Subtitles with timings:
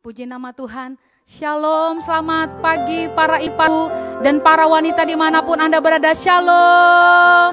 [0.00, 0.96] Puji nama Tuhan.
[1.28, 3.92] Shalom, selamat pagi para ibu
[4.24, 6.16] dan para wanita di mana pun Anda berada.
[6.16, 7.52] Shalom.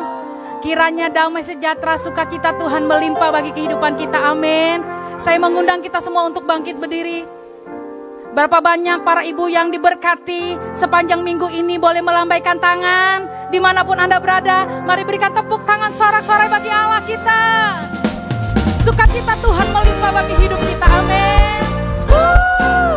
[0.64, 4.32] Kiranya damai sejahtera sukacita Tuhan melimpah bagi kehidupan kita.
[4.32, 4.80] Amin.
[5.20, 7.28] Saya mengundang kita semua untuk bangkit berdiri.
[8.32, 14.00] Berapa banyak para ibu yang diberkati sepanjang minggu ini boleh melambaikan tangan di mana pun
[14.00, 14.88] Anda berada.
[14.88, 17.44] Mari berikan tepuk tangan sorak-sorai bagi Allah kita.
[18.88, 20.88] Sukacita Tuhan melimpah bagi hidup kita.
[20.88, 21.47] Amin.
[22.60, 22.97] Woo!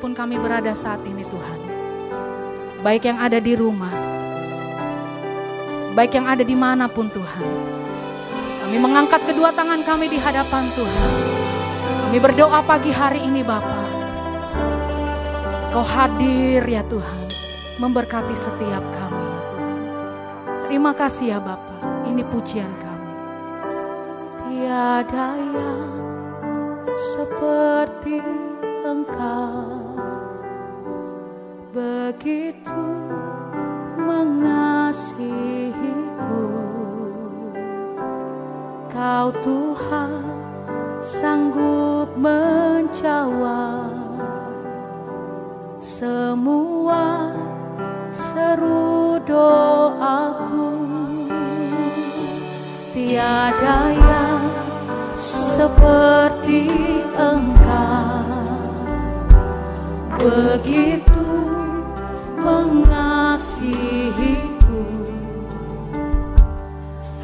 [0.00, 1.60] Di mana pun kami berada saat ini Tuhan.
[2.80, 3.92] Baik yang ada di rumah,
[5.92, 7.44] baik yang ada di mana pun Tuhan.
[8.64, 11.12] Kami mengangkat kedua tangan kami di hadapan Tuhan.
[11.84, 13.84] Kami berdoa pagi hari ini Bapa.
[15.68, 17.28] Kau hadir ya Tuhan,
[17.76, 19.42] memberkati setiap kami ya.
[20.64, 23.12] Terima kasih ya Bapa, ini pujian kami.
[24.48, 28.24] Tiada yang seperti
[28.80, 29.69] engkau
[31.70, 32.82] Begitu
[33.94, 35.30] mengasihiku.
[38.90, 40.18] Kau Tuhan
[40.98, 43.86] sanggup menjawab
[45.78, 47.38] Semua
[48.10, 50.74] seru doaku.
[52.90, 54.42] Tiada yang
[55.14, 56.66] seperti
[57.14, 58.58] engkau.
[60.18, 61.09] Begitu
[63.60, 64.80] mengasihiku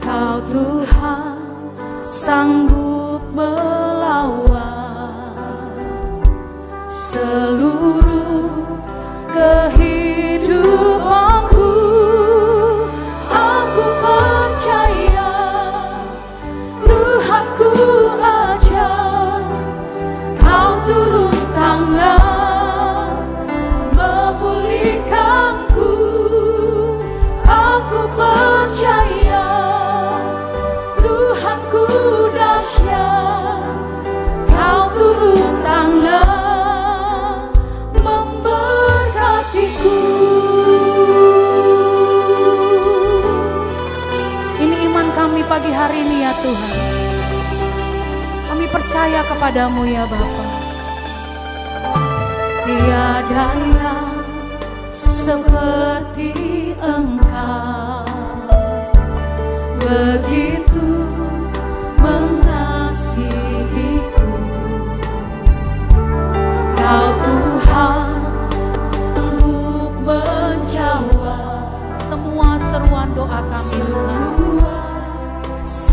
[0.05, 1.41] Kau Tuhan
[2.05, 4.53] sanggup melawan
[6.93, 8.69] Seluruh
[9.33, 9.66] kehidupanku
[46.43, 46.77] Tuhan.
[48.49, 50.45] Kami percaya kepadamu ya Bapa.
[52.67, 54.11] Tiada yang
[54.93, 56.33] seperti
[56.81, 58.05] engkau.
[59.81, 60.91] Begitu
[62.03, 63.27] mengasihiku.
[66.77, 68.27] Kau Tuhan
[69.37, 71.69] sanggup menjawab
[72.01, 74.36] Semua seruan doa kami Tuhan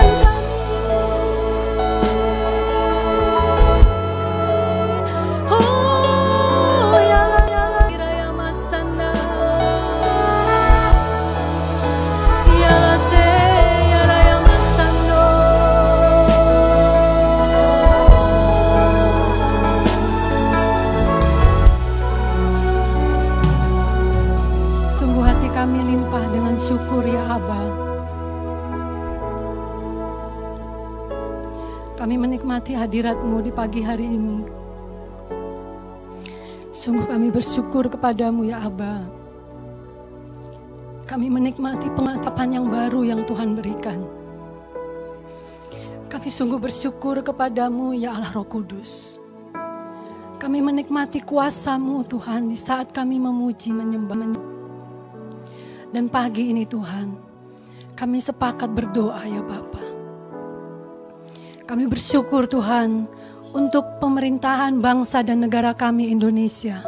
[32.92, 34.44] hadiratmu di pagi hari ini.
[36.76, 39.08] Sungguh kami bersyukur kepadamu ya Aba.
[41.08, 44.04] Kami menikmati pengetapan yang baru yang Tuhan berikan.
[46.12, 49.24] Kami sungguh bersyukur kepadamu ya Allah Roh Kudus.
[50.36, 54.51] Kami menikmati kuasamu Tuhan di saat kami memuji menyembah.
[55.92, 57.20] Dan pagi ini Tuhan,
[58.00, 59.88] kami sepakat berdoa ya Bapak.
[61.68, 63.04] Kami bersyukur Tuhan
[63.52, 66.80] untuk pemerintahan bangsa dan negara kami Indonesia.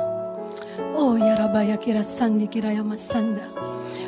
[0.96, 3.44] Oh ya Rabaya kira sandi kira ya sanda.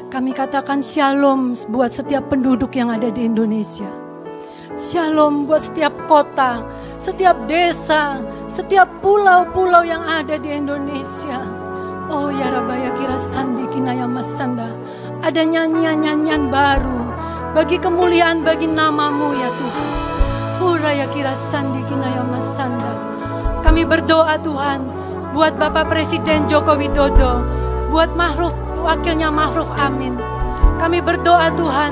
[0.07, 3.91] Kami katakan shalom buat setiap penduduk yang ada di Indonesia.
[4.79, 6.63] Shalom buat setiap kota,
[7.03, 11.43] setiap desa, setiap pulau-pulau yang ada di Indonesia.
[12.07, 12.75] Oh ya kira
[13.35, 14.71] sandi kinaya masanda.
[15.19, 17.03] Ada nyanyian-nyanyian baru
[17.51, 19.89] bagi kemuliaan bagi namamu ya Tuhan.
[20.63, 22.95] Huraya kira sandi kinaya masanda.
[23.59, 24.87] Kami berdoa Tuhan
[25.35, 27.43] buat Bapak Presiden Joko Widodo,
[27.91, 28.55] buat Mahruf,
[28.87, 30.15] wakilnya Mahruf Amin.
[30.79, 31.91] Kami berdoa Tuhan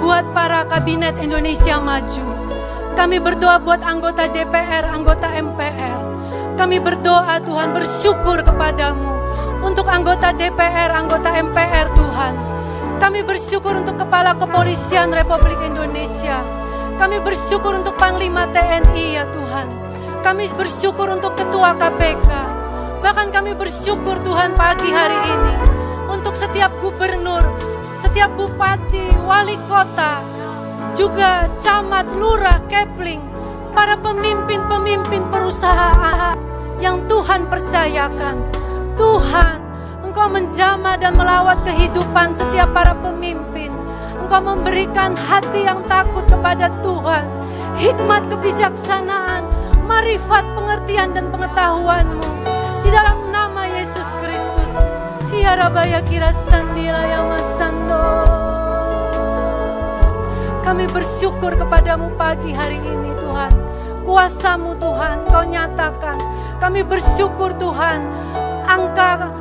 [0.00, 2.24] buat para kabinet Indonesia Maju.
[2.96, 6.00] Kami berdoa buat anggota DPR, anggota MPR.
[6.56, 9.17] Kami berdoa Tuhan bersyukur kepadamu
[9.62, 12.34] untuk anggota DPR, anggota MPR Tuhan.
[12.98, 16.42] Kami bersyukur untuk Kepala Kepolisian Republik Indonesia.
[16.98, 19.66] Kami bersyukur untuk Panglima TNI ya Tuhan.
[20.22, 22.28] Kami bersyukur untuk Ketua KPK.
[22.98, 25.54] Bahkan kami bersyukur Tuhan pagi hari ini
[26.10, 27.46] untuk setiap gubernur,
[28.02, 30.18] setiap bupati, wali kota,
[30.98, 33.22] juga camat, lurah, kepling,
[33.70, 36.34] para pemimpin-pemimpin perusahaan
[36.82, 38.57] yang Tuhan percayakan.
[38.98, 39.62] Tuhan,
[40.02, 43.70] Engkau menjamah dan melawat kehidupan setiap para pemimpin
[44.28, 47.24] Engkau memberikan hati yang takut kepada Tuhan,
[47.80, 49.40] hikmat kebijaksanaan,
[49.88, 52.28] marifat pengertian dan pengetahuanmu.
[52.84, 54.68] Di dalam nama Yesus Kristus,
[55.32, 58.04] Hiarabaya kira sandila yang masando.
[60.60, 63.52] Kami bersyukur kepadamu pagi hari ini Tuhan.
[64.04, 66.20] Kuasamu Tuhan, kau nyatakan.
[66.60, 68.04] Kami bersyukur Tuhan,
[68.68, 69.32] angka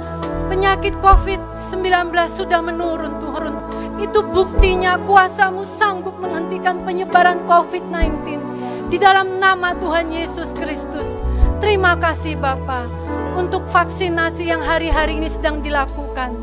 [0.48, 3.54] penyakit COVID-19 sudah menurun Tuhan.
[4.00, 8.40] Itu buktinya kuasamu sanggup menghentikan penyebaran COVID-19.
[8.88, 11.20] Di dalam nama Tuhan Yesus Kristus.
[11.60, 12.88] Terima kasih Bapak
[13.36, 16.38] untuk vaksinasi yang hari-hari ini sedang dilakukan.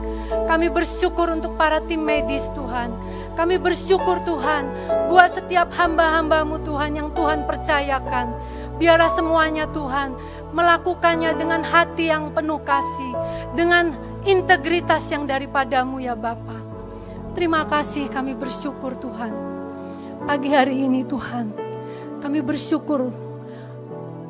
[0.51, 2.91] Kami bersyukur untuk para tim medis Tuhan.
[3.39, 4.67] Kami bersyukur Tuhan
[5.11, 8.35] buat setiap hamba-hambamu Tuhan yang Tuhan percayakan.
[8.75, 10.19] Biarlah semuanya Tuhan
[10.51, 13.13] melakukannya dengan hati yang penuh kasih.
[13.55, 16.65] Dengan integritas yang daripadamu ya Bapak.
[17.35, 19.35] Terima kasih kami bersyukur Tuhan.
[20.25, 21.53] Pagi hari ini Tuhan,
[22.25, 23.13] kami bersyukur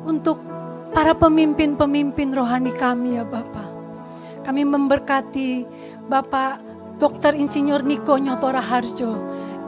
[0.03, 0.43] untuk
[0.91, 3.69] para pemimpin-pemimpin rohani kami ya Bapak.
[4.43, 5.63] Kami memberkati
[6.09, 6.59] Bapak
[6.99, 7.39] Dr.
[7.39, 9.15] Insinyur Niko Nyotora Harjo,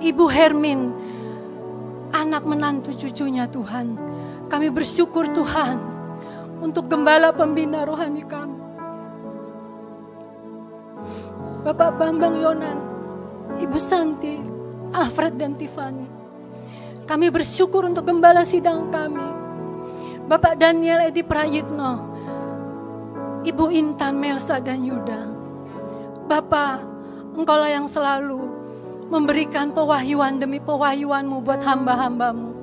[0.03, 0.91] Ibu Hermin,
[2.11, 4.16] anak menantu cucunya Tuhan.
[4.47, 5.77] Kami bersyukur Tuhan
[6.63, 8.59] untuk gembala pembina rohani kami.
[11.67, 12.79] Bapak Bambang Yonan,
[13.59, 14.39] Ibu Santi,
[14.95, 16.07] Alfred dan Tiffany.
[17.03, 19.27] Kami bersyukur untuk gembala sidang kami.
[20.27, 21.91] Bapak Daniel Edi Prayitno,
[23.43, 25.21] Ibu Intan Melsa dan Yuda.
[26.27, 26.97] Bapa,
[27.37, 28.49] Engkaulah yang selalu
[29.13, 32.56] memberikan pewahyuan demi pewahyuanmu buat hamba-hambamu.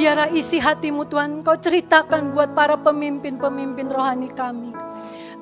[0.00, 4.72] Biarlah isi hatimu Tuhan, Kau ceritakan buat para pemimpin-pemimpin rohani kami.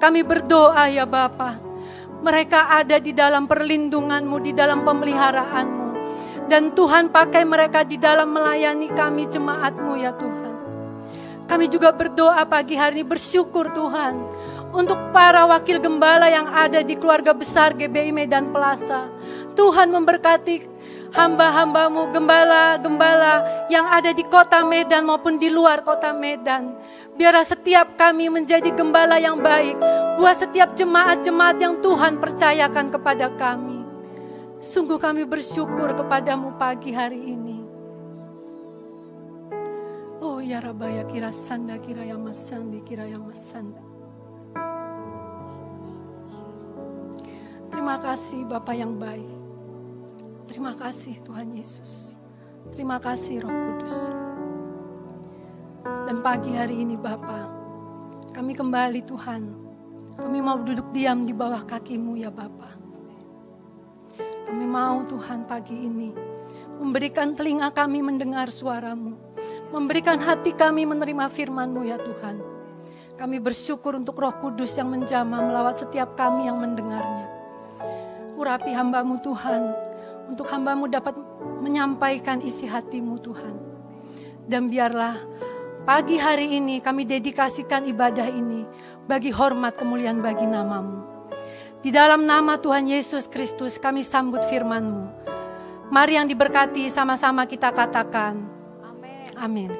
[0.02, 1.62] Kami berdoa ya Bapa,
[2.26, 5.86] mereka ada di dalam perlindunganmu, di dalam pemeliharaanmu.
[6.50, 10.54] Dan Tuhan pakai mereka di dalam melayani kami jemaatmu ya Tuhan.
[11.46, 14.18] Kami juga berdoa pagi hari ini bersyukur Tuhan
[14.74, 19.06] untuk para wakil gembala yang ada di keluarga besar GBI Medan Plaza.
[19.54, 20.77] Tuhan memberkati
[21.12, 26.76] hamba-hambamu, gembala-gembala yang ada di kota Medan maupun di luar kota Medan.
[27.16, 29.78] Biarlah setiap kami menjadi gembala yang baik
[30.20, 33.82] buat setiap jemaat-jemaat yang Tuhan percayakan kepada kami.
[34.58, 37.58] Sungguh kami bersyukur kepadamu pagi hari ini.
[40.18, 43.78] Oh ya Rabaya kira sanda kira yang masandi kira yang masanda.
[47.70, 49.37] Terima kasih Bapak yang baik.
[50.58, 52.18] Terima kasih Tuhan Yesus.
[52.74, 54.10] Terima kasih Roh Kudus.
[56.02, 57.46] Dan pagi hari ini Bapak,
[58.34, 59.54] kami kembali Tuhan.
[60.18, 62.74] Kami mau duduk diam di bawah kakimu ya Bapak.
[64.50, 66.10] Kami mau Tuhan pagi ini
[66.82, 69.14] memberikan telinga kami mendengar suaramu.
[69.70, 72.42] Memberikan hati kami menerima firman-Mu ya Tuhan.
[73.14, 77.30] Kami bersyukur untuk roh kudus yang menjamah melawat setiap kami yang mendengarnya.
[78.34, 79.87] Urapi hambamu Tuhan,
[80.28, 81.16] untuk hambamu dapat
[81.64, 83.56] menyampaikan isi hatimu Tuhan.
[84.44, 85.16] Dan biarlah
[85.88, 88.64] pagi hari ini kami dedikasikan ibadah ini
[89.08, 91.04] bagi hormat kemuliaan bagi namamu.
[91.78, 95.30] Di dalam nama Tuhan Yesus Kristus kami sambut firman-Mu.
[95.88, 98.36] Mari yang diberkati sama-sama kita katakan.
[98.84, 99.28] Amin.
[99.40, 99.70] Amin.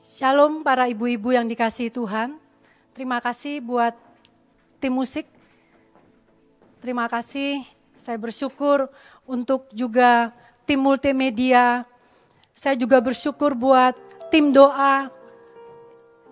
[0.00, 2.45] Shalom para ibu-ibu yang dikasihi Tuhan.
[2.96, 3.92] Terima kasih buat
[4.80, 5.28] tim musik.
[6.80, 7.60] Terima kasih.
[7.92, 8.88] Saya bersyukur
[9.28, 10.32] untuk juga
[10.64, 11.84] tim multimedia.
[12.56, 13.92] Saya juga bersyukur buat
[14.32, 15.12] tim doa.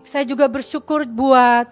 [0.09, 1.68] Saya juga bersyukur buat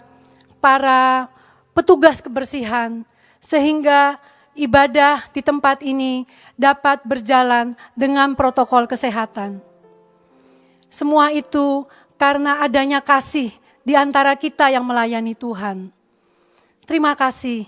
[0.61, 1.33] para
[1.73, 3.01] petugas kebersihan
[3.41, 4.21] sehingga
[4.53, 9.57] ibadah di tempat ini dapat berjalan dengan protokol kesehatan.
[10.93, 11.89] Semua itu
[12.21, 15.91] karena adanya kasih di antara kita yang melayani Tuhan.
[16.87, 17.67] Terima kasih.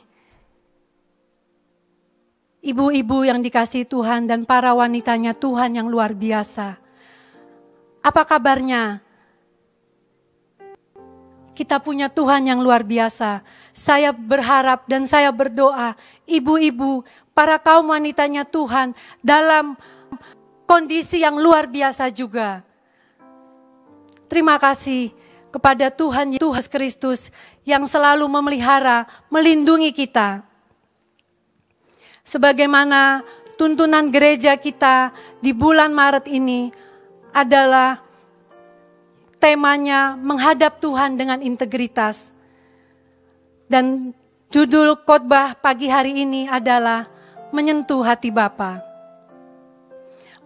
[2.64, 6.84] Ibu-ibu yang dikasih Tuhan dan para wanitanya Tuhan yang luar biasa
[8.04, 9.00] apa kabarnya?
[11.56, 13.40] Kita punya Tuhan yang luar biasa.
[13.72, 15.96] Saya berharap dan saya berdoa,
[16.28, 17.00] ibu-ibu,
[17.32, 18.92] para kaum wanitanya Tuhan
[19.24, 19.78] dalam
[20.68, 22.60] kondisi yang luar biasa juga.
[24.28, 25.14] Terima kasih
[25.54, 27.30] kepada Tuhan Yesus Kristus
[27.62, 30.42] yang selalu memelihara, melindungi kita.
[32.26, 33.22] Sebagaimana
[33.54, 36.74] tuntunan gereja kita di bulan Maret ini,
[37.30, 38.02] adalah
[39.38, 42.34] temanya menghadap Tuhan dengan integritas.
[43.70, 44.10] Dan
[44.50, 47.06] judul khotbah pagi hari ini adalah
[47.54, 48.82] menyentuh hati Bapa.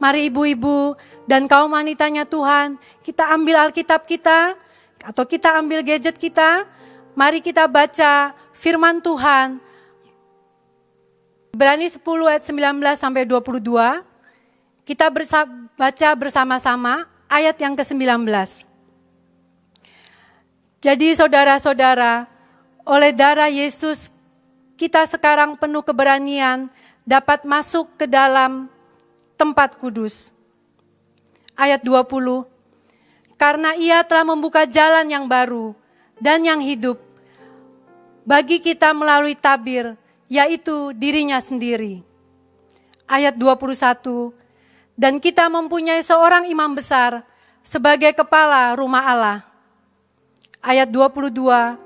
[0.00, 0.96] Mari ibu-ibu
[1.28, 4.67] dan kaum wanitanya Tuhan, kita ambil Alkitab kita
[5.02, 6.66] atau kita ambil gadget kita,
[7.14, 9.62] mari kita baca firman Tuhan.
[11.54, 14.04] Berani 10 ayat 19 sampai 22.
[14.86, 15.44] Kita bersa
[15.76, 18.24] baca bersama-sama ayat yang ke-19.
[20.78, 22.30] Jadi saudara-saudara,
[22.86, 24.14] oleh darah Yesus
[24.78, 26.70] kita sekarang penuh keberanian
[27.02, 28.70] dapat masuk ke dalam
[29.34, 30.30] tempat kudus.
[31.58, 32.46] Ayat 20.
[33.38, 35.72] Karena ia telah membuka jalan yang baru
[36.18, 36.98] dan yang hidup
[38.26, 39.94] bagi kita melalui tabir,
[40.26, 42.02] yaitu dirinya sendiri.
[43.08, 44.36] Ayat 21
[44.98, 47.22] dan kita mempunyai seorang imam besar
[47.62, 49.38] sebagai kepala rumah Allah.
[50.58, 51.78] Ayat 22,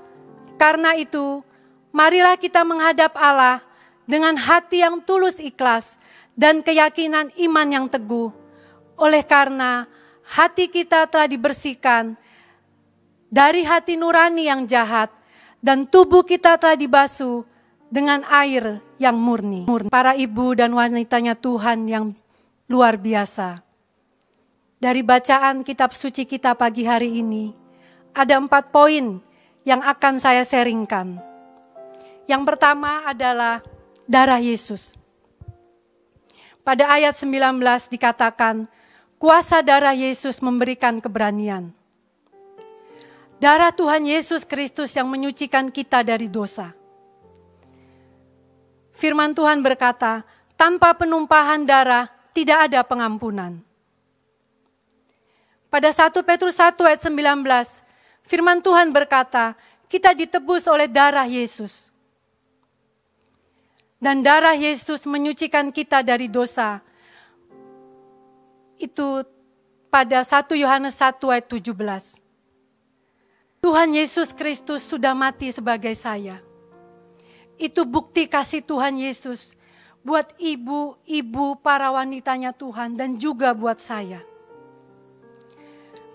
[0.56, 1.44] karena itu
[1.92, 3.60] marilah kita menghadap Allah
[4.08, 6.00] dengan hati yang tulus ikhlas
[6.32, 8.32] dan keyakinan iman yang teguh.
[8.96, 9.84] Oleh karena
[10.32, 12.16] hati kita telah dibersihkan
[13.28, 15.12] dari hati nurani yang jahat
[15.60, 17.44] dan tubuh kita telah dibasuh
[17.92, 19.68] dengan air yang murni.
[19.92, 22.16] Para ibu dan wanitanya Tuhan yang
[22.72, 23.60] luar biasa.
[24.80, 27.52] Dari bacaan kitab suci kita pagi hari ini,
[28.16, 29.20] ada empat poin
[29.62, 31.20] yang akan saya sharingkan.
[32.26, 33.62] Yang pertama adalah
[34.08, 34.98] darah Yesus.
[36.66, 37.62] Pada ayat 19
[37.94, 38.66] dikatakan,
[39.22, 41.70] kuasa darah Yesus memberikan keberanian.
[43.38, 46.74] Darah Tuhan Yesus Kristus yang menyucikan kita dari dosa.
[48.90, 50.26] Firman Tuhan berkata,
[50.58, 53.62] tanpa penumpahan darah tidak ada pengampunan.
[55.70, 59.54] Pada 1 Petrus 1 ayat 19, firman Tuhan berkata,
[59.86, 61.94] kita ditebus oleh darah Yesus.
[64.02, 66.82] Dan darah Yesus menyucikan kita dari dosa.
[68.82, 69.22] Itu
[69.86, 72.18] pada 1 Yohanes 1 ayat 17.
[73.62, 76.42] Tuhan Yesus Kristus sudah mati sebagai saya.
[77.54, 79.54] Itu bukti kasih Tuhan Yesus
[80.02, 84.26] buat ibu-ibu para wanitanya Tuhan dan juga buat saya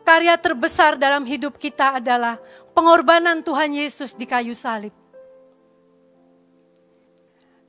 [0.08, 2.40] karya terbesar dalam hidup kita adalah
[2.72, 4.96] pengorbanan Tuhan Yesus di kayu salib.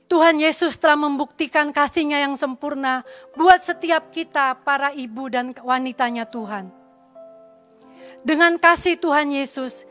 [0.09, 3.05] Tuhan Yesus telah membuktikan kasihnya yang sempurna
[3.37, 6.73] buat setiap kita para ibu dan wanitanya Tuhan.
[8.25, 9.85] Dengan kasih Tuhan Yesus,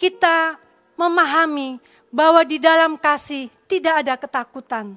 [0.00, 0.56] kita
[0.96, 1.76] memahami
[2.08, 4.96] bahwa di dalam kasih tidak ada ketakutan.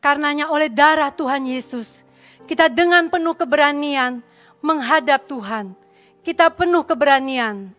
[0.00, 2.08] Karenanya oleh darah Tuhan Yesus,
[2.48, 4.24] kita dengan penuh keberanian
[4.64, 5.76] menghadap Tuhan.
[6.24, 7.76] Kita penuh keberanian.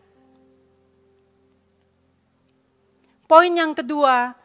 [3.26, 4.42] Poin yang kedua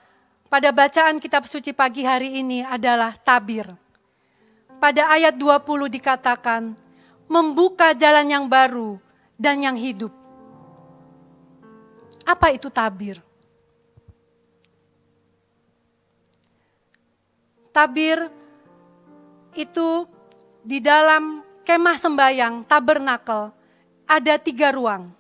[0.49, 3.69] pada bacaan kitab suci pagi hari ini adalah tabir.
[4.81, 6.73] Pada ayat 20 dikatakan,
[7.29, 8.97] membuka jalan yang baru
[9.37, 10.11] dan yang hidup.
[12.25, 13.21] Apa itu tabir?
[17.69, 18.33] Tabir
[19.53, 20.09] itu
[20.65, 23.53] di dalam kemah sembayang, tabernakel,
[24.09, 25.13] ada tiga ruang.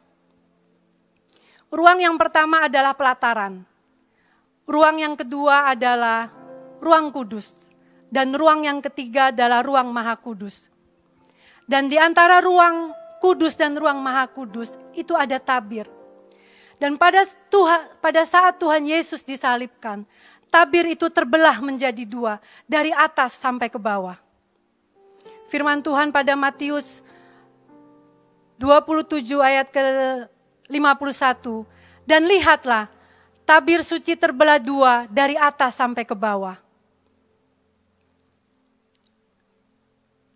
[1.68, 3.60] Ruang yang pertama adalah pelataran.
[4.68, 6.28] Ruang yang kedua adalah
[6.76, 7.72] ruang kudus.
[8.08, 10.68] Dan ruang yang ketiga adalah ruang maha kudus.
[11.64, 15.88] Dan di antara ruang kudus dan ruang maha kudus itu ada tabir.
[16.78, 20.06] Dan pada, Tuhan, pada saat Tuhan Yesus disalibkan,
[20.48, 24.16] tabir itu terbelah menjadi dua, dari atas sampai ke bawah.
[25.48, 27.00] Firman Tuhan pada Matius
[28.60, 29.80] 27 ayat ke
[30.70, 31.64] 51.
[32.08, 32.88] Dan lihatlah,
[33.48, 36.60] tabir suci terbelah dua dari atas sampai ke bawah.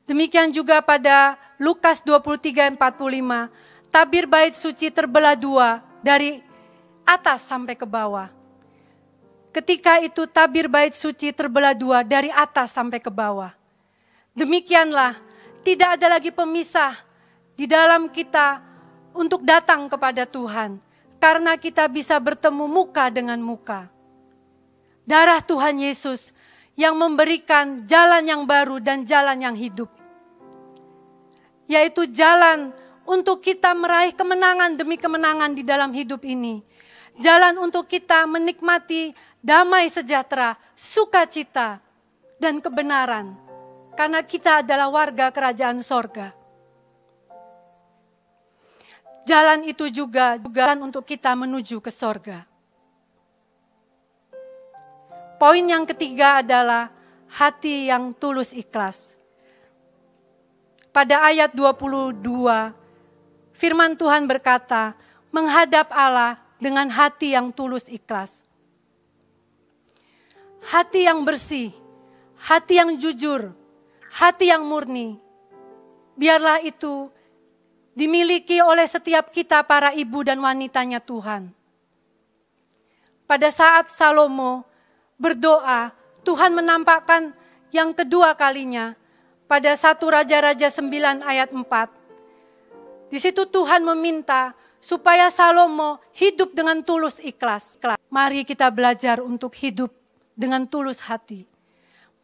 [0.08, 3.52] Demikian juga pada Lukas 23 45,
[3.92, 6.40] tabir bait suci terbelah dua dari
[7.04, 8.32] atas sampai ke bawah.
[9.52, 13.52] Ketika itu tabir bait suci terbelah dua dari atas sampai ke bawah.
[14.32, 15.20] Demikianlah,
[15.60, 16.96] tidak ada lagi pemisah
[17.52, 18.64] di dalam kita
[19.12, 20.80] untuk datang kepada Tuhan,
[21.22, 23.86] karena kita bisa bertemu muka dengan muka.
[25.06, 26.34] Darah Tuhan Yesus
[26.74, 29.86] yang memberikan jalan yang baru dan jalan yang hidup,
[31.70, 32.74] yaitu jalan
[33.06, 36.58] untuk kita meraih kemenangan demi kemenangan di dalam hidup ini.
[37.22, 41.78] Jalan untuk kita menikmati damai sejahtera, sukacita,
[42.42, 43.38] dan kebenaran
[43.94, 46.41] karena kita adalah warga kerajaan sorga.
[49.22, 52.42] Jalan itu juga jalan untuk kita menuju ke sorga.
[55.38, 56.90] Poin yang ketiga adalah
[57.30, 59.18] hati yang tulus ikhlas.
[60.92, 62.20] Pada ayat 22,
[63.56, 64.94] firman Tuhan berkata,
[65.32, 68.44] menghadap Allah dengan hati yang tulus ikhlas.
[70.62, 71.74] Hati yang bersih,
[72.38, 73.50] hati yang jujur,
[74.14, 75.18] hati yang murni.
[76.14, 77.10] Biarlah itu
[77.92, 81.52] dimiliki oleh setiap kita para ibu dan wanitanya Tuhan.
[83.28, 84.64] Pada saat Salomo
[85.16, 85.92] berdoa,
[86.24, 87.32] Tuhan menampakkan
[87.72, 88.92] yang kedua kalinya
[89.48, 93.12] pada satu Raja-Raja 9 ayat 4.
[93.12, 97.76] Di situ Tuhan meminta supaya Salomo hidup dengan tulus ikhlas.
[98.08, 99.92] Mari kita belajar untuk hidup
[100.32, 101.44] dengan tulus hati.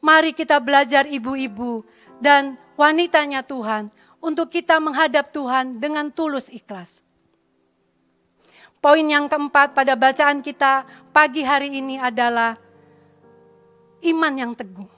[0.01, 1.85] Mari kita belajar ibu-ibu
[2.19, 7.03] dan wanitanya Tuhan untuk kita menghadap Tuhan dengan tulus ikhlas.
[8.79, 12.55] Poin yang keempat pada bacaan kita pagi hari ini adalah
[14.07, 14.91] iman yang teguh.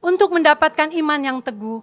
[0.00, 1.82] Untuk mendapatkan iman yang teguh,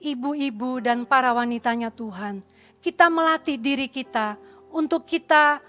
[0.00, 2.42] ibu-ibu dan para wanitanya Tuhan,
[2.80, 4.40] kita melatih diri kita
[4.72, 5.60] untuk kita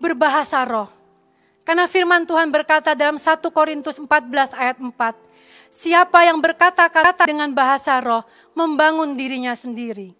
[0.00, 0.96] berbahasa roh
[1.66, 4.94] karena firman Tuhan berkata dalam 1 Korintus 14 ayat 4,
[5.76, 8.24] Siapa yang berkata-kata dengan bahasa roh
[8.56, 10.16] membangun dirinya sendiri.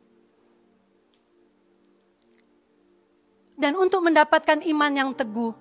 [3.57, 5.57] Dan untuk mendapatkan iman yang teguh,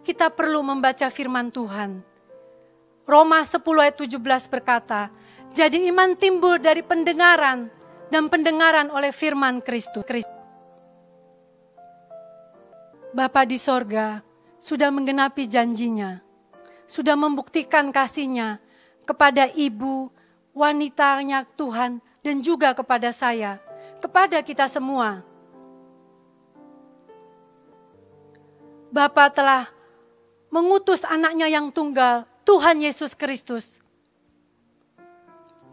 [0.00, 2.00] kita perlu membaca firman Tuhan.
[3.04, 4.16] Roma 10 ayat 17
[4.48, 5.12] berkata,
[5.52, 7.68] Jadi iman timbul dari pendengaran
[8.08, 10.24] dan pendengaran oleh firman Kristus.
[13.12, 14.24] Bapa di sorga
[14.56, 16.24] sudah menggenapi janjinya,
[16.88, 18.64] sudah membuktikan kasihnya
[19.06, 20.10] kepada ibu,
[20.50, 23.62] wanitanya Tuhan, dan juga kepada saya,
[24.02, 25.22] kepada kita semua.
[28.90, 29.70] Bapa telah
[30.50, 33.78] mengutus anaknya yang tunggal, Tuhan Yesus Kristus.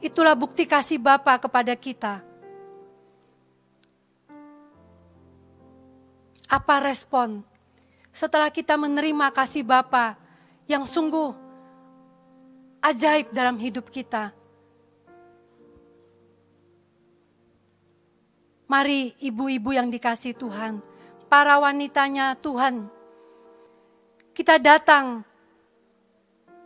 [0.04, 2.34] Itulah bukti kasih Bapa kepada kita
[6.54, 7.41] Apa respon
[8.13, 10.13] setelah kita menerima kasih Bapa
[10.69, 11.34] yang sungguh
[12.84, 14.36] ajaib dalam hidup kita?
[18.67, 20.84] Mari ibu-ibu yang dikasih Tuhan,
[21.32, 22.91] para wanitanya Tuhan,
[24.34, 25.24] kita datang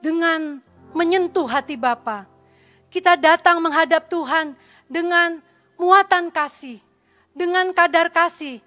[0.02, 0.64] dengan
[0.96, 2.26] menyentuh hati Bapa.
[2.88, 4.56] Kita datang menghadap Tuhan
[4.88, 5.44] dengan
[5.76, 6.80] muatan kasih,
[7.36, 8.64] dengan kadar kasih,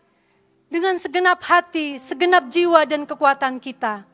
[0.69, 4.05] dengan segenap hati, segenap jiwa dan kekuatan kita.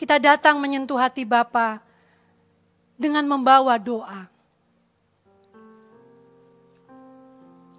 [0.00, 1.76] Kita datang menyentuh hati Bapa
[2.96, 4.32] dengan membawa doa.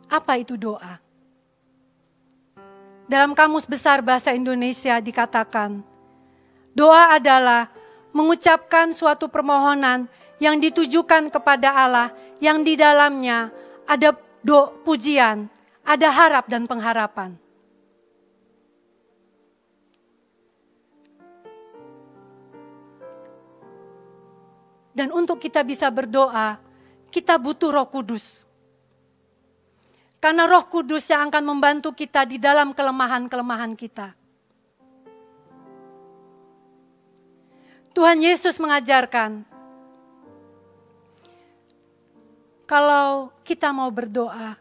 [0.05, 1.01] Apa itu doa?
[3.09, 5.81] Dalam kamus besar bahasa Indonesia dikatakan,
[6.77, 7.73] doa adalah
[8.13, 10.05] mengucapkan suatu permohonan
[10.37, 13.49] yang ditujukan kepada Allah yang di dalamnya
[13.89, 14.13] ada
[14.45, 15.49] do pujian,
[15.81, 17.40] ada harap dan pengharapan.
[25.01, 26.61] Dan untuk kita bisa berdoa,
[27.09, 28.45] kita butuh Roh Kudus.
[30.21, 34.13] Karena Roh Kudus yang akan membantu kita di dalam kelemahan-kelemahan kita.
[37.97, 39.41] Tuhan Yesus mengajarkan,
[42.69, 44.53] kalau kita mau berdoa,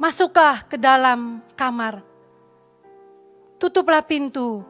[0.00, 2.00] masuklah ke dalam kamar,
[3.60, 4.64] tutuplah pintu,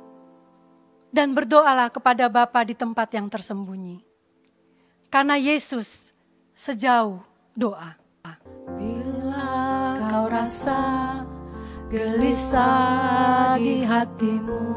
[1.14, 4.08] dan berdoalah kepada Bapa di tempat yang tersembunyi.
[5.09, 6.12] Karena Yesus
[6.53, 7.25] sejauh
[7.57, 7.97] doa.
[8.77, 11.25] Bila kau rasa
[11.88, 14.68] gelisah di hatimu,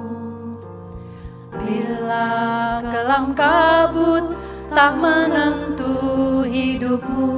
[1.59, 4.31] bila kelam kabut
[4.71, 5.99] tak menentu
[6.47, 7.35] hidupmu.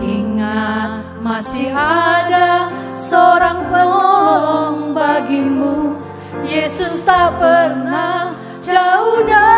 [0.00, 6.00] Ingat masih ada seorang penolong bagimu.
[6.48, 8.32] Yesus tak pernah
[8.64, 9.55] jauh darimu.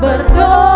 [0.00, 0.67] Berdoa.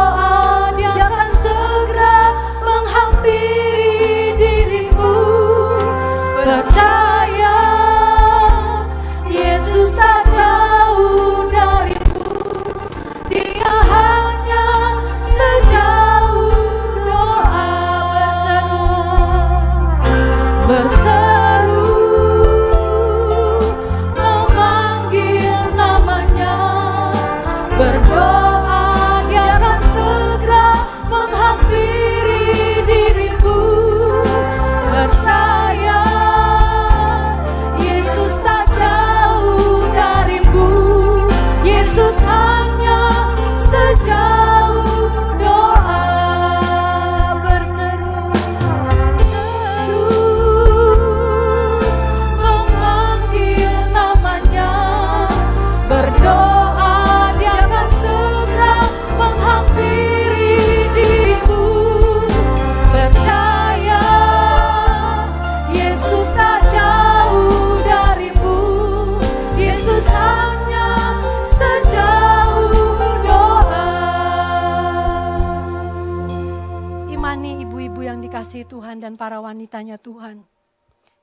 [79.03, 80.47] Dan para wanitanya Tuhan.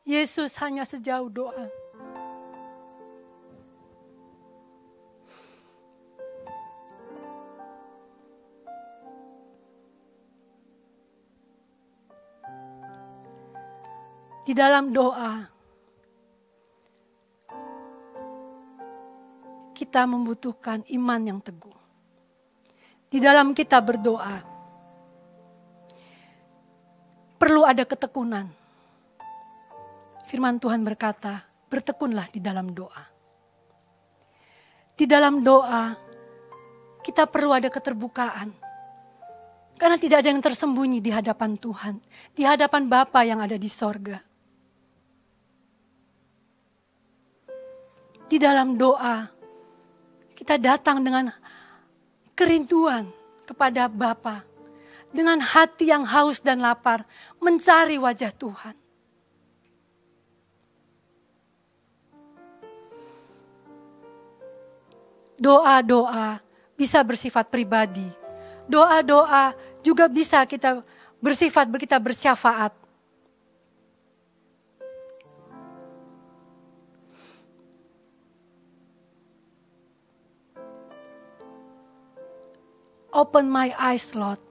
[0.04, 1.72] Yesus hanya sejauh doa.
[14.44, 15.46] Di dalam doa,
[19.78, 21.78] kita membutuhkan iman yang teguh.
[23.08, 24.49] Di dalam kita berdoa,
[27.40, 28.46] perlu ada ketekunan.
[30.28, 33.08] Firman Tuhan berkata, bertekunlah di dalam doa.
[34.94, 35.96] Di dalam doa,
[37.00, 38.52] kita perlu ada keterbukaan.
[39.80, 42.04] Karena tidak ada yang tersembunyi di hadapan Tuhan,
[42.36, 44.20] di hadapan Bapa yang ada di sorga.
[48.28, 49.24] Di dalam doa,
[50.36, 51.32] kita datang dengan
[52.36, 53.08] kerinduan
[53.48, 54.44] kepada Bapa,
[55.10, 57.06] dengan hati yang haus dan lapar,
[57.42, 58.76] mencari wajah Tuhan.
[65.40, 66.44] Doa-doa
[66.76, 68.06] bisa bersifat pribadi.
[68.68, 70.84] Doa-doa juga bisa kita
[71.24, 72.76] bersifat kita bersyafaat.
[83.10, 84.49] Open my eyes, Lord.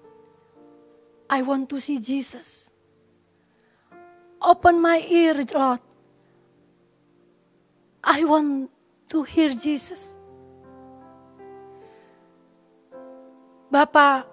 [1.28, 2.72] I want to see Jesus.
[4.40, 5.84] Open my ear, Lord.
[8.00, 8.72] I want
[9.12, 10.16] to hear Jesus.
[13.68, 14.24] Bapak,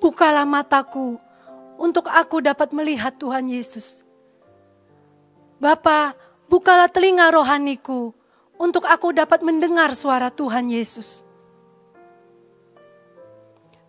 [0.00, 1.20] bukalah mataku
[1.76, 4.00] untuk aku dapat melihat Tuhan Yesus.
[5.60, 6.16] Bapa,
[6.48, 8.16] bukalah telinga rohaniku
[8.56, 11.26] untuk aku dapat mendengar suara Tuhan Yesus.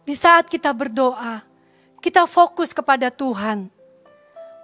[0.03, 1.52] Di saat kita berdoa,
[2.03, 3.71] kita fokus kepada Tuhan,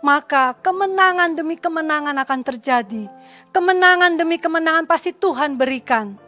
[0.03, 3.07] maka kemenangan demi kemenangan akan terjadi.
[3.55, 6.19] Kemenangan demi kemenangan pasti Tuhan berikan.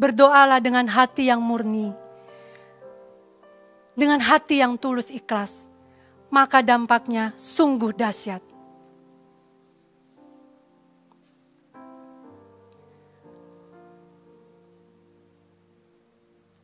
[0.00, 1.92] Berdoalah dengan hati yang murni.
[3.92, 5.68] Dengan hati yang tulus ikhlas.
[6.32, 8.40] Maka dampaknya sungguh dahsyat.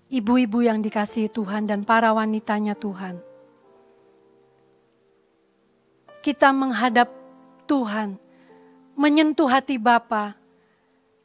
[0.09, 3.21] Ibu-ibu yang dikasihi Tuhan dan para wanitanya Tuhan.
[6.25, 7.13] Kita menghadap
[7.69, 8.17] Tuhan,
[8.97, 10.33] menyentuh hati Bapa,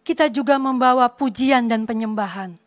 [0.04, 2.60] kita juga membawa pujian dan penyembahan.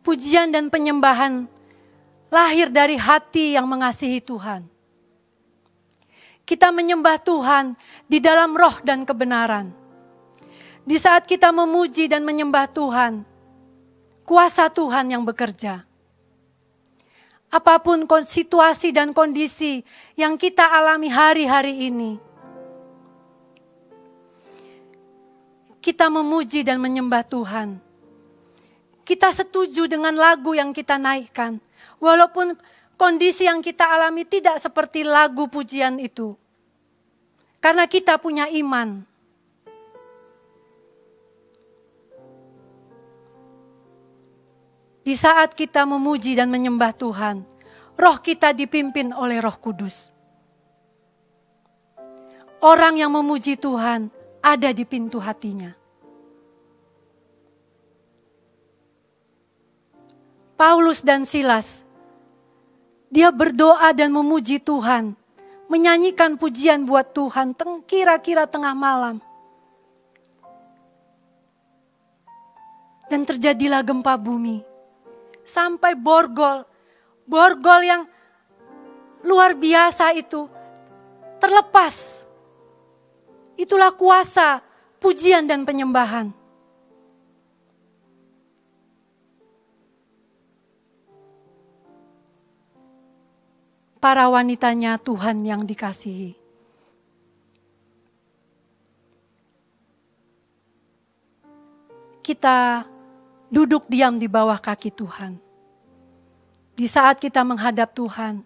[0.00, 1.44] Pujian dan penyembahan
[2.32, 4.64] lahir dari hati yang mengasihi Tuhan.
[6.48, 7.76] Kita menyembah Tuhan
[8.08, 9.83] di dalam roh dan kebenaran.
[10.84, 13.24] Di saat kita memuji dan menyembah Tuhan,
[14.28, 15.80] kuasa Tuhan yang bekerja.
[17.48, 19.80] Apa pun situasi dan kondisi
[20.12, 22.20] yang kita alami hari-hari ini,
[25.80, 27.80] kita memuji dan menyembah Tuhan.
[29.08, 31.64] Kita setuju dengan lagu yang kita naikkan,
[31.96, 32.60] walaupun
[33.00, 36.36] kondisi yang kita alami tidak seperti lagu pujian itu,
[37.64, 39.13] karena kita punya iman.
[45.04, 47.44] Di saat kita memuji dan menyembah Tuhan,
[48.00, 50.08] roh kita dipimpin oleh Roh Kudus.
[52.64, 54.08] Orang yang memuji Tuhan
[54.40, 55.76] ada di pintu hatinya.
[60.56, 61.84] Paulus dan Silas,
[63.12, 65.12] dia berdoa dan memuji Tuhan,
[65.68, 67.52] menyanyikan pujian buat Tuhan
[67.84, 69.20] kira-kira tengah malam.
[73.12, 74.73] Dan terjadilah gempa bumi.
[75.44, 76.64] Sampai borgol,
[77.28, 78.02] borgol yang
[79.24, 80.48] luar biasa itu
[81.38, 82.24] terlepas
[83.54, 84.58] Itulah kuasa,
[84.98, 86.34] pujian dan penyembahan.
[94.02, 96.36] Para wanitanya Tuhan yang dikasihi.
[102.20, 102.84] Kita
[103.54, 105.38] duduk diam di bawah kaki Tuhan.
[106.74, 108.42] Di saat kita menghadap Tuhan,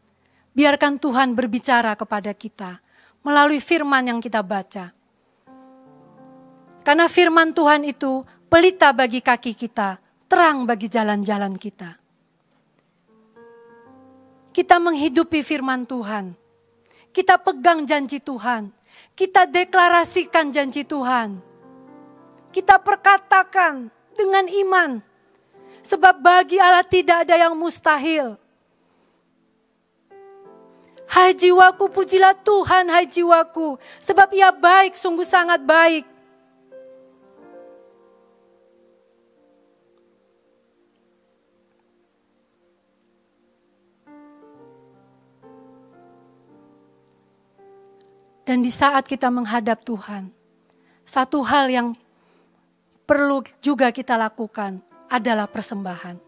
[0.53, 2.85] biarkan Tuhan berbicara kepada kita
[3.25, 4.93] melalui firman yang kita baca.
[6.85, 8.21] Karena firman Tuhan itu
[8.53, 9.97] pelita bagi kaki kita,
[10.29, 11.97] terang bagi jalan-jalan kita.
[14.53, 16.37] Kita menghidupi firman Tuhan.
[17.09, 18.69] Kita pegang janji Tuhan.
[19.17, 21.41] Kita deklarasikan janji Tuhan.
[22.53, 24.91] Kita perkatakan dengan iman.
[25.87, 28.35] Sebab bagi Allah tidak ada yang mustahil.
[31.09, 33.81] Hai jiwaku, pujilah Tuhan, hai jiwaku.
[34.03, 36.05] Sebab ia baik, sungguh sangat baik.
[48.45, 50.33] Dan di saat kita menghadap Tuhan,
[51.05, 51.93] satu hal yang
[53.09, 56.21] perlu juga kita lakukan adalah persembahan.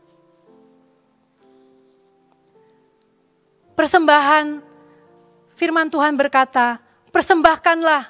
[3.77, 4.47] Persembahan,
[5.53, 6.81] firman Tuhan berkata,
[7.13, 8.09] persembahkanlah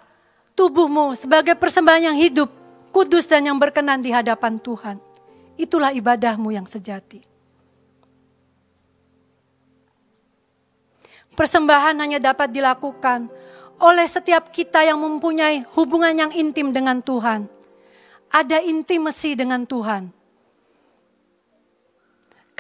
[0.55, 2.51] tubuhmu sebagai persembahan yang hidup,
[2.95, 5.03] kudus dan yang berkenan di hadapan Tuhan.
[5.59, 7.27] Itulah ibadahmu yang sejati.
[11.35, 13.31] Persembahan hanya dapat dilakukan
[13.83, 17.60] oleh setiap kita yang mempunyai hubungan yang intim dengan Tuhan.
[18.31, 20.15] Ada intimasi dengan Tuhan.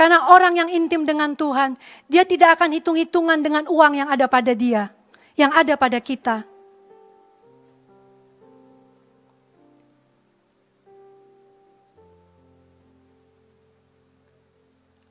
[0.01, 1.77] Karena orang yang intim dengan Tuhan,
[2.09, 4.89] dia tidak akan hitung-hitungan dengan uang yang ada pada dia,
[5.37, 6.43] yang ada pada kita.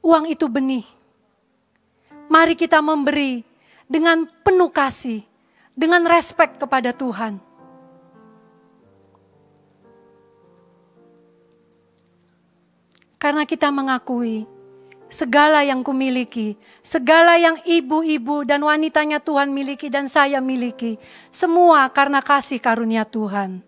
[0.02, 0.90] Uang itu benih.
[2.34, 3.46] Mari kita memberi
[3.86, 5.22] dengan penuh kasih,
[5.78, 7.49] dengan respek kepada Tuhan.
[13.20, 14.48] Karena kita mengakui
[15.12, 20.96] segala yang kumiliki, segala yang ibu-ibu dan wanitanya Tuhan miliki dan saya miliki,
[21.28, 23.60] semua karena kasih karunia Tuhan.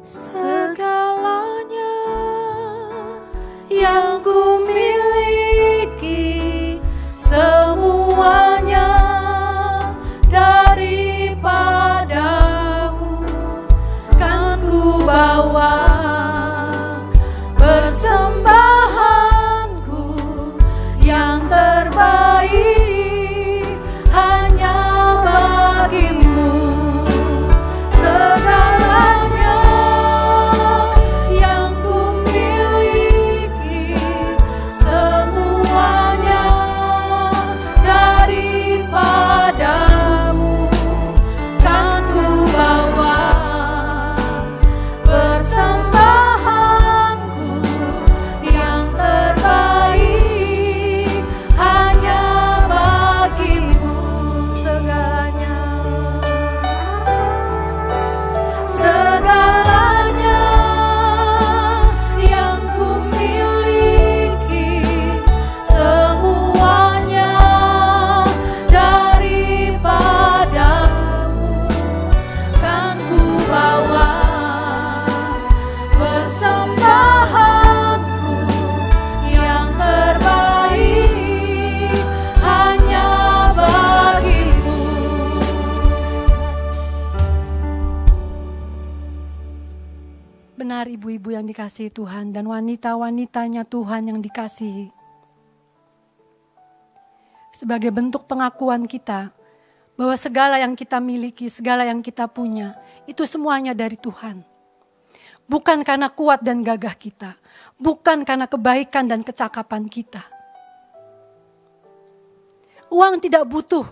[0.00, 1.92] Segalanya
[3.68, 4.59] yang ku
[91.50, 94.94] dikasihi Tuhan dan wanita-wanitanya Tuhan yang dikasihi.
[97.50, 99.34] Sebagai bentuk pengakuan kita
[99.98, 102.78] bahwa segala yang kita miliki, segala yang kita punya,
[103.10, 104.46] itu semuanya dari Tuhan.
[105.50, 107.34] Bukan karena kuat dan gagah kita,
[107.74, 110.22] bukan karena kebaikan dan kecakapan kita.
[112.86, 113.82] Uang tidak butuh,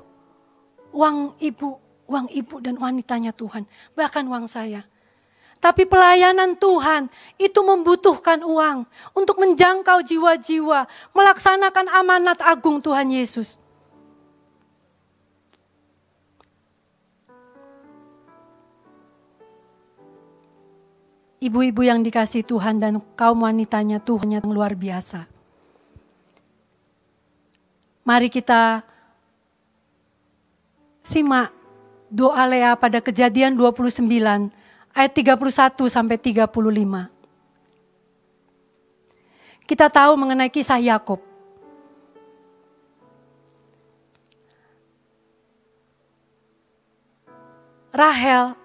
[0.94, 1.74] uang ibu,
[2.06, 3.66] uang ibu dan wanitanya Tuhan,
[3.98, 4.86] bahkan uang saya.
[5.58, 13.58] Tapi pelayanan Tuhan itu membutuhkan uang untuk menjangkau jiwa-jiwa, melaksanakan amanat agung Tuhan Yesus.
[21.38, 25.30] Ibu-ibu yang dikasih Tuhan dan kaum wanitanya Tuhan yang luar biasa.
[28.02, 28.82] Mari kita
[31.06, 31.54] simak
[32.10, 34.50] doa Lea pada kejadian 29
[34.98, 36.50] ayat 31 sampai 35.
[39.62, 41.22] Kita tahu mengenai kisah Yakub.
[47.94, 48.58] Rahel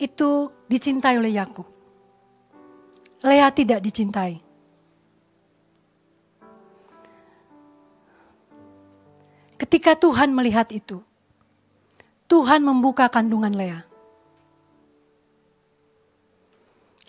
[0.00, 1.68] itu dicintai oleh Yakub.
[3.20, 4.40] Lea tidak dicintai.
[9.60, 11.04] Ketika Tuhan melihat itu,
[12.26, 13.91] Tuhan membuka kandungan Lea.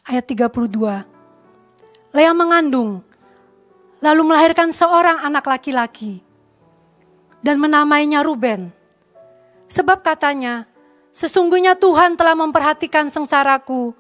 [0.03, 1.07] Ayat 32.
[2.13, 3.01] Lea mengandung,
[4.03, 6.21] lalu melahirkan seorang anak laki-laki
[7.41, 8.69] dan menamainya Ruben.
[9.71, 10.69] Sebab katanya,
[11.09, 13.97] sesungguhnya Tuhan telah memperhatikan sengsaraku,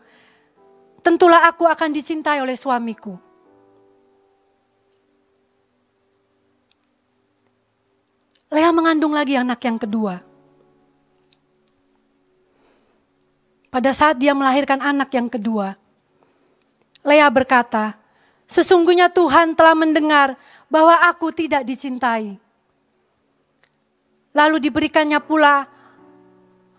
[1.01, 3.17] tentulah aku akan dicintai oleh suamiku.
[8.53, 10.21] Lea mengandung lagi anak yang kedua.
[13.73, 15.73] Pada saat dia melahirkan anak yang kedua,
[17.03, 17.99] Lea berkata,
[18.47, 20.39] "Sesungguhnya Tuhan telah mendengar
[20.71, 22.39] bahwa aku tidak dicintai."
[24.33, 25.67] Lalu diberikannya pula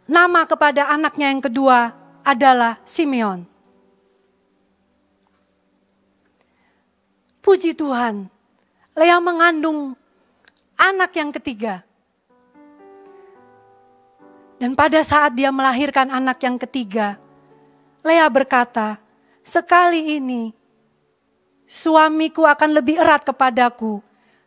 [0.08, 1.92] nama kepada anaknya yang kedua
[2.24, 3.46] adalah Simeon.
[7.44, 8.32] Puji Tuhan,
[8.96, 9.92] Lea mengandung
[10.80, 11.84] anak yang ketiga.
[14.56, 17.20] Dan pada saat dia melahirkan anak yang ketiga,
[18.00, 19.03] Lea berkata,
[19.44, 20.50] "Sekali ini
[21.68, 24.00] suamiku akan lebih erat kepadaku,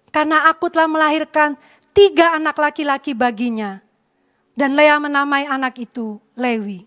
[0.09, 1.53] karena aku telah melahirkan
[1.93, 3.79] tiga anak laki-laki baginya."
[4.57, 6.81] Dan Lea menamai anak itu Lewi.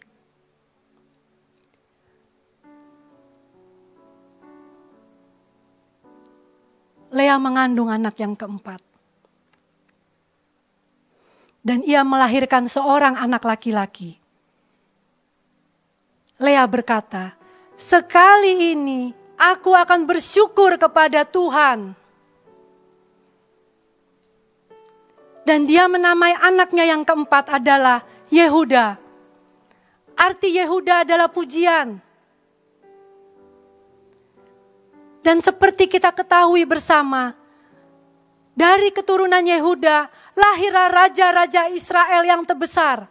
[7.15, 8.91] Lea mengandung anak yang keempat
[11.61, 14.17] dan ia melahirkan seorang anak laki-laki.
[16.41, 17.37] Lea berkata,
[17.81, 19.09] "Sekali ini
[19.41, 21.97] aku akan bersyukur kepada Tuhan."
[25.49, 29.01] Dan dia menamai anaknya yang keempat adalah Yehuda.
[30.21, 31.97] Arti Yehuda adalah pujian.
[35.25, 37.33] Dan seperti kita ketahui bersama,
[38.53, 43.09] dari keturunan Yehuda lahirlah raja-raja Israel yang terbesar.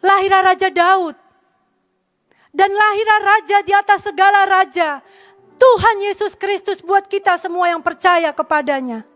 [0.00, 1.19] Lahirlah Raja Daud.
[2.50, 5.00] Dan lahirlah raja di atas segala raja.
[5.54, 9.06] Tuhan Yesus Kristus buat kita semua yang percaya kepadanya.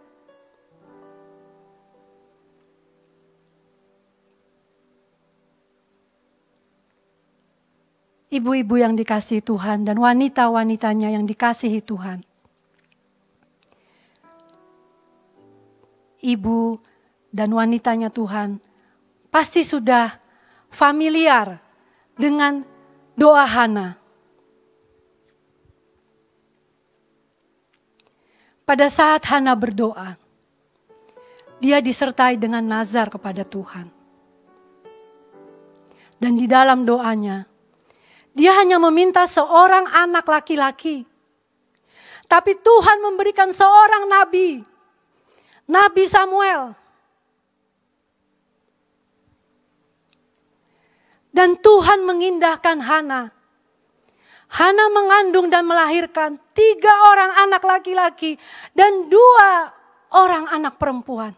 [8.31, 12.27] Ibu-ibu yang dikasihi Tuhan dan wanita-wanitanya yang dikasihi Tuhan.
[16.25, 16.81] ibu
[17.29, 18.59] dan wanitanya Tuhan
[19.29, 20.17] pasti sudah
[20.73, 21.61] familiar
[22.17, 22.65] dengan
[23.15, 23.99] doa Hana.
[28.65, 30.17] Pada saat Hana berdoa,
[31.61, 33.89] dia disertai dengan nazar kepada Tuhan.
[36.17, 37.45] Dan di dalam doanya,
[38.33, 41.05] dia hanya meminta seorang anak laki-laki.
[42.25, 44.65] Tapi Tuhan memberikan seorang nabi
[45.65, 46.77] Nabi Samuel.
[51.35, 53.35] Dan Tuhan mengindahkan Hana.
[54.55, 58.39] Hana mengandung dan melahirkan tiga orang anak laki-laki
[58.71, 59.75] dan dua
[60.15, 61.35] orang anak perempuan.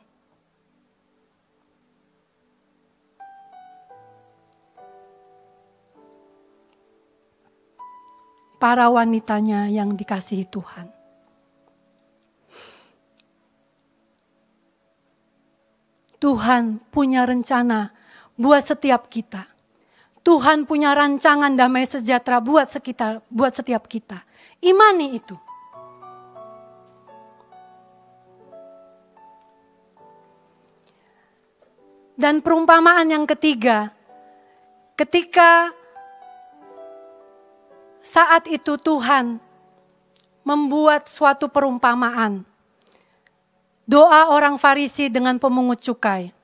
[8.60, 10.92] Para wanitanya yang dikasihi Tuhan.
[16.20, 17.96] Tuhan punya rencana
[18.36, 19.55] buat setiap kita.
[20.26, 24.26] Tuhan punya rancangan damai sejahtera buat sekitar, buat setiap kita.
[24.58, 25.38] Imani itu.
[32.18, 33.94] Dan perumpamaan yang ketiga,
[34.98, 35.70] ketika
[38.02, 39.38] saat itu Tuhan
[40.42, 42.42] membuat suatu perumpamaan
[43.86, 46.35] Doa orang Farisi dengan pemungut cukai.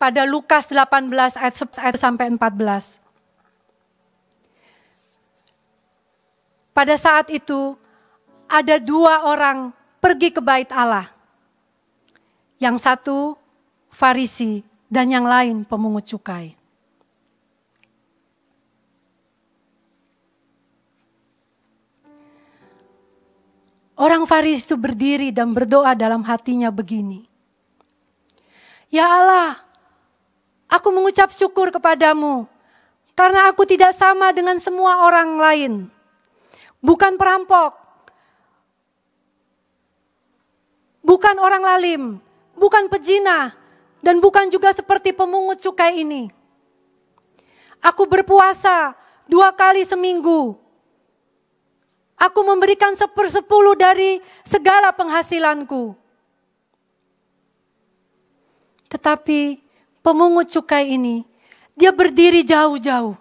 [0.00, 3.04] Pada Lukas 18 ayat 1 sampai 14.
[6.72, 7.76] Pada saat itu
[8.48, 11.04] ada dua orang pergi ke bait Allah.
[12.56, 13.18] Yang satu
[13.92, 16.56] Farisi dan yang lain pemungut cukai.
[24.00, 27.28] Orang Farisi itu berdiri dan berdoa dalam hatinya begini.
[28.88, 29.60] Ya Allah,
[30.70, 32.46] aku mengucap syukur kepadamu
[33.18, 35.72] karena aku tidak sama dengan semua orang lain.
[36.80, 37.76] Bukan perampok,
[41.04, 42.02] bukan orang lalim,
[42.56, 43.52] bukan pejina,
[44.00, 46.32] dan bukan juga seperti pemungut cukai ini.
[47.84, 48.96] Aku berpuasa
[49.28, 50.56] dua kali seminggu
[52.20, 55.96] Aku memberikan sepersepuluh dari segala penghasilanku.
[58.92, 59.56] Tetapi
[60.00, 61.24] pemungut cukai ini,
[61.76, 63.16] dia berdiri jauh-jauh.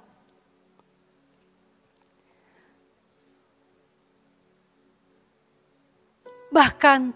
[6.49, 7.13] Bahkan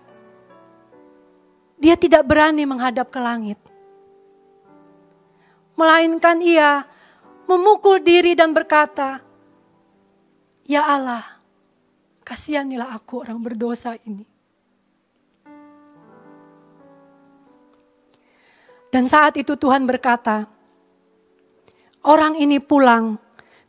[1.81, 3.59] dia tidak berani menghadap ke langit.
[5.73, 6.85] Melainkan ia
[7.49, 9.25] memukul diri dan berkata,
[10.69, 11.43] "Ya Allah,
[12.23, 14.23] Kasihanilah aku orang berdosa ini.
[18.93, 20.45] Dan saat itu Tuhan berkata,
[22.05, 23.17] orang ini pulang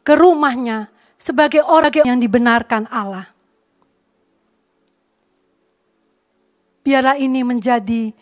[0.04, 3.32] ke rumahnya sebagai orang yang dibenarkan Allah.
[6.84, 8.12] Biarlah ini menjadi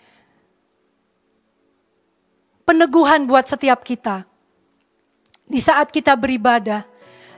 [2.62, 4.22] peneguhan buat setiap kita.
[5.42, 6.86] Di saat kita beribadah,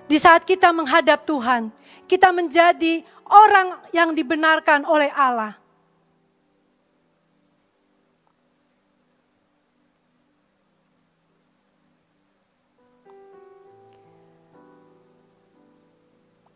[0.05, 1.73] di saat kita menghadap Tuhan,
[2.05, 3.01] kita menjadi
[3.33, 5.64] orang yang dibenarkan oleh Allah.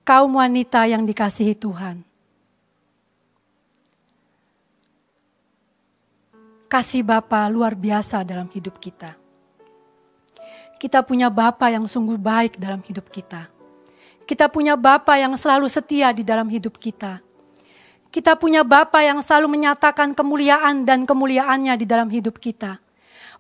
[0.09, 2.01] Kaum wanita yang dikasihi Tuhan.
[6.65, 9.21] Kasih Bapa luar biasa dalam hidup kita.
[10.81, 13.53] Kita punya Bapa yang sungguh baik dalam hidup kita.
[14.25, 17.21] Kita punya Bapa yang selalu setia di dalam hidup kita.
[18.09, 22.81] Kita punya Bapa yang selalu menyatakan kemuliaan dan kemuliaannya di dalam hidup kita.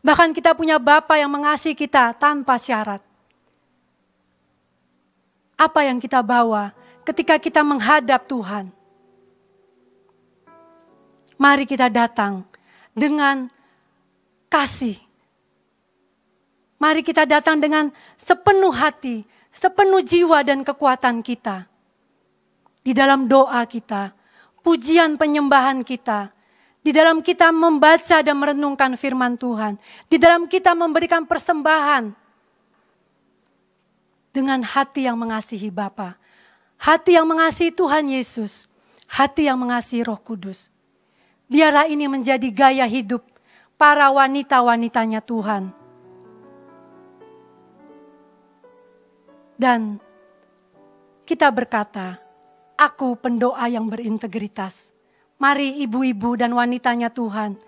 [0.04, 3.07] Bahkan kita punya Bapa yang mengasihi kita tanpa syarat.
[5.58, 6.70] Apa yang kita bawa
[7.02, 8.70] ketika kita menghadap Tuhan?
[11.34, 12.46] Mari kita datang
[12.94, 13.50] dengan
[14.46, 14.94] kasih.
[16.78, 21.66] Mari kita datang dengan sepenuh hati, sepenuh jiwa dan kekuatan kita.
[22.86, 24.14] Di dalam doa kita,
[24.62, 26.30] pujian penyembahan kita,
[26.86, 29.74] di dalam kita membaca dan merenungkan firman Tuhan,
[30.06, 32.27] di dalam kita memberikan persembahan
[34.32, 36.16] dengan hati yang mengasihi Bapa,
[36.78, 38.68] hati yang mengasihi Tuhan Yesus,
[39.08, 40.68] hati yang mengasihi Roh Kudus.
[41.48, 43.24] Biarlah ini menjadi gaya hidup
[43.80, 45.72] para wanita-wanitanya Tuhan.
[49.58, 49.98] Dan
[51.26, 52.20] kita berkata,
[52.78, 54.94] aku pendoa yang berintegritas.
[55.38, 57.58] Mari ibu-ibu dan wanitanya Tuhan.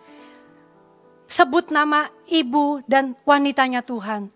[1.31, 4.31] Sebut nama ibu dan wanitanya Tuhan.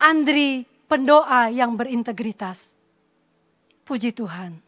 [0.00, 2.74] Andri pendoa yang berintegritas.
[3.86, 4.58] Puji Tuhan.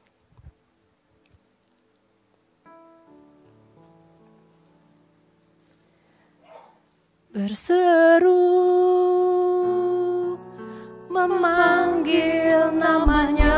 [7.32, 8.44] Berseru
[11.08, 13.56] memanggil namanya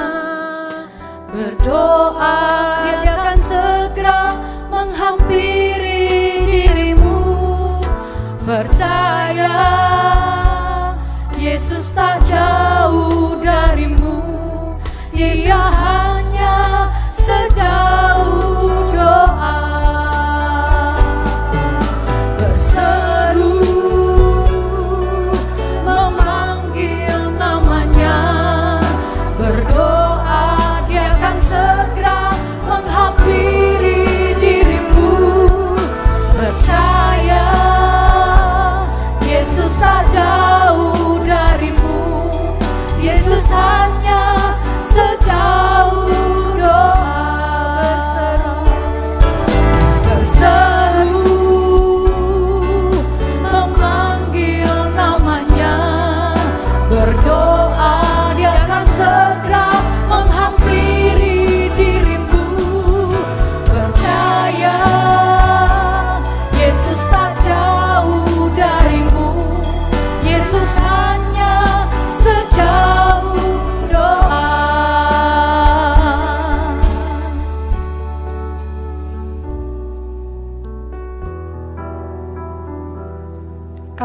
[1.34, 2.63] Berdoa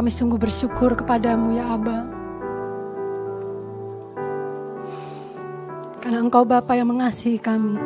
[0.10, 2.02] Kami sungguh bersyukur kepadamu ya Aba.
[6.02, 7.78] Karena Engkau Bapa yang mengasihi kami.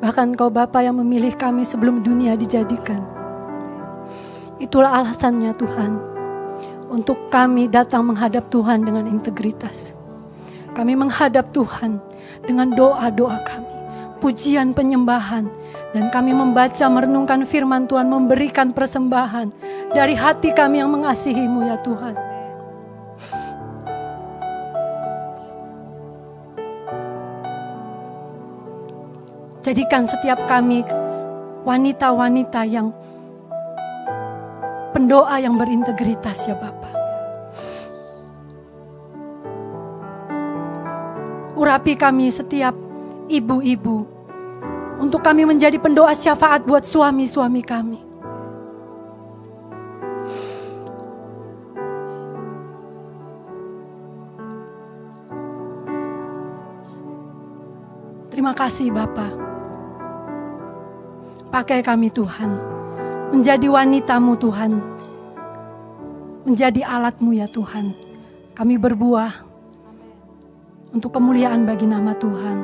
[0.00, 3.04] Bahkan Engkau Bapa yang memilih kami sebelum dunia dijadikan.
[4.56, 6.00] Itulah alasannya Tuhan.
[6.88, 9.92] Untuk kami datang menghadap Tuhan dengan integritas.
[10.72, 12.00] Kami menghadap Tuhan
[12.48, 13.68] dengan doa-doa kami.
[14.16, 15.44] Pujian penyembahan
[15.92, 19.52] dan kami membaca merenungkan firman Tuhan, memberikan persembahan
[19.90, 22.14] dari hati kami yang mengasihimu ya Tuhan.
[29.60, 30.80] Jadikan setiap kami
[31.68, 32.88] wanita-wanita yang
[34.96, 36.96] pendoa yang berintegritas ya Bapak.
[41.60, 42.72] Urapi kami setiap
[43.28, 44.08] ibu-ibu
[44.96, 48.09] untuk kami menjadi pendoa syafaat buat suami-suami kami.
[58.40, 59.36] Terima kasih Bapak.
[61.52, 62.48] Pakai kami Tuhan.
[63.36, 64.80] Menjadi wanitamu Tuhan.
[66.48, 67.92] Menjadi alatmu ya Tuhan.
[68.56, 69.44] Kami berbuah
[70.96, 72.58] untuk kemuliaan bagi nama Tuhan.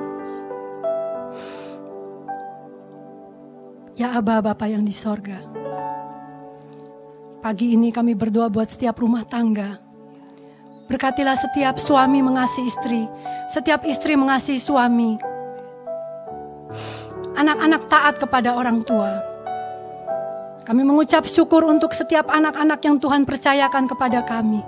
[4.01, 5.45] Ya Aba Bapa yang di sorga.
[7.45, 9.77] Pagi ini kami berdoa buat setiap rumah tangga.
[10.89, 13.05] Berkatilah setiap suami mengasihi istri,
[13.53, 15.36] setiap istri mengasihi suami.
[17.37, 19.21] Anak-anak taat kepada orang tua.
[20.67, 24.65] Kami mengucap syukur untuk setiap anak-anak yang Tuhan percayakan kepada kami.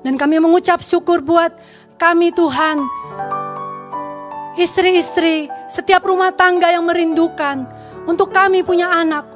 [0.00, 1.52] Dan kami mengucap syukur buat
[2.00, 2.88] kami Tuhan
[4.56, 7.68] istri-istri, setiap rumah tangga yang merindukan
[8.08, 9.28] untuk kami punya anak.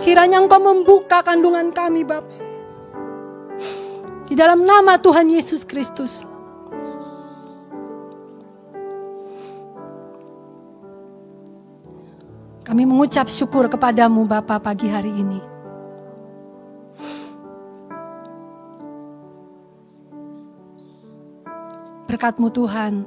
[0.00, 2.44] Kiranya Engkau membuka kandungan kami, Bapak.
[4.24, 6.24] Di dalam nama Tuhan Yesus Kristus.
[12.64, 15.36] Kami mengucap syukur kepadamu Bapa pagi hari ini.
[22.08, 23.04] Berkatmu Tuhan.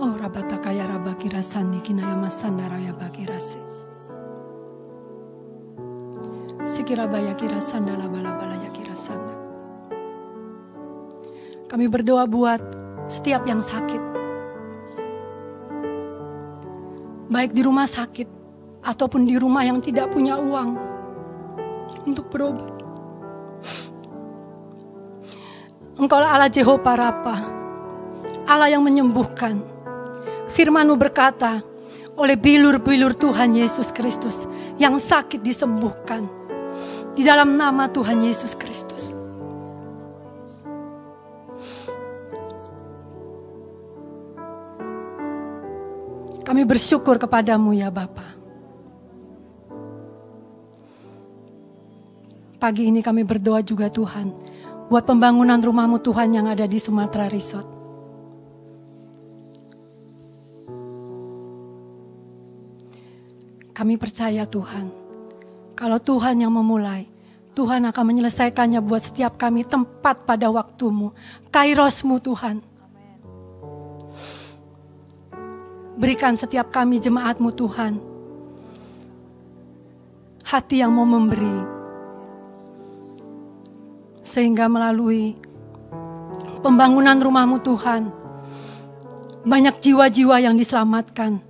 [0.00, 3.60] Oh rabata kaya rabaki rasandi kinaya masanda raya bagi rasi.
[6.64, 9.36] Sikirabaya kira sanda laba laba ya kira sanda.
[11.68, 12.62] Kami berdoa buat
[13.04, 14.05] setiap yang sakit
[17.36, 18.24] baik di rumah sakit
[18.80, 20.72] ataupun di rumah yang tidak punya uang
[22.08, 22.72] untuk berobat.
[26.00, 27.36] Engkaulah Allah Jehovah Rapa,
[28.48, 29.60] Allah yang menyembuhkan.
[30.48, 31.60] Firmanmu berkata,
[32.16, 34.48] oleh bilur-bilur Tuhan Yesus Kristus
[34.80, 36.24] yang sakit disembuhkan.
[37.12, 38.95] Di dalam nama Tuhan Yesus Kristus.
[46.46, 48.38] Kami bersyukur kepadamu ya Bapa.
[52.62, 54.30] Pagi ini kami berdoa juga Tuhan,
[54.86, 57.66] buat pembangunan rumahmu Tuhan yang ada di Sumatera Resort.
[63.74, 64.88] Kami percaya Tuhan,
[65.74, 67.10] kalau Tuhan yang memulai,
[67.58, 71.10] Tuhan akan menyelesaikannya buat setiap kami tempat pada waktumu.
[71.50, 72.75] Kairosmu Tuhan.
[75.96, 77.96] Berikan setiap kami jemaatmu Tuhan.
[80.44, 81.56] Hati yang mau memberi.
[84.20, 85.40] Sehingga melalui
[86.60, 88.12] pembangunan rumahmu Tuhan.
[89.48, 91.40] Banyak jiwa-jiwa yang diselamatkan.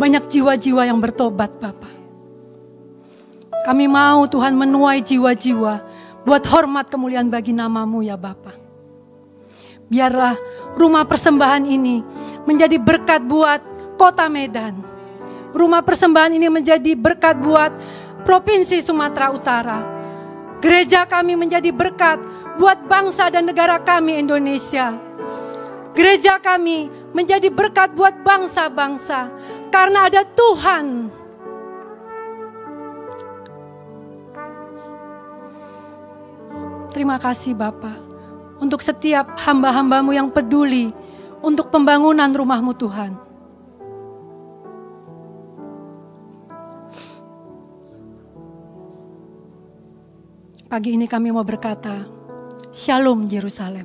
[0.00, 1.92] Banyak jiwa-jiwa yang bertobat Bapak.
[3.68, 5.74] Kami mau Tuhan menuai jiwa-jiwa
[6.24, 8.56] buat hormat kemuliaan bagi namamu ya Bapak.
[9.92, 10.40] Biarlah
[10.80, 12.00] rumah persembahan ini
[12.48, 13.71] menjadi berkat buat
[14.02, 14.74] kota Medan.
[15.54, 17.70] Rumah persembahan ini menjadi berkat buat
[18.26, 19.78] Provinsi Sumatera Utara.
[20.58, 22.18] Gereja kami menjadi berkat
[22.58, 24.90] buat bangsa dan negara kami Indonesia.
[25.94, 29.30] Gereja kami menjadi berkat buat bangsa-bangsa
[29.70, 31.14] karena ada Tuhan.
[36.90, 37.98] Terima kasih Bapak
[38.58, 40.90] untuk setiap hamba-hambamu yang peduli
[41.38, 43.31] untuk pembangunan rumahmu Tuhan.
[50.72, 52.08] Pagi ini kami mau berkata,
[52.72, 53.84] Shalom Yerusalem.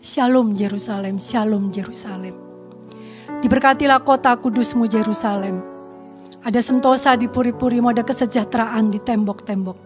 [0.00, 2.32] Shalom Yerusalem, Shalom Yerusalem.
[3.44, 5.60] Diberkatilah kota kudusmu Yerusalem.
[6.40, 9.76] Ada sentosa di puri-purimu, ada kesejahteraan di tembok-tembok.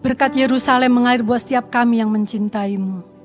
[0.00, 3.15] Berkat Yerusalem mengalir buat setiap kami yang mencintaimu.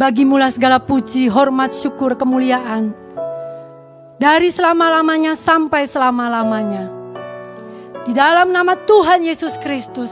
[0.00, 2.96] Bagimulah segala puji, hormat, syukur, kemuliaan.
[4.16, 6.88] Dari selama-lamanya sampai selama-lamanya.
[8.08, 10.08] Di dalam nama Tuhan Yesus Kristus,